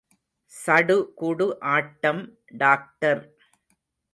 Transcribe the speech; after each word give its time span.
சடுகுடு 0.51 1.47
ஆட்டம் 1.73 2.23
டாக்டர். 2.57 3.23